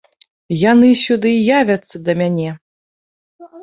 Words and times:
Яны 0.71 0.89
сюды 1.03 1.35
явяцца 1.59 1.97
да 2.09 2.19
мяне! 2.25 2.51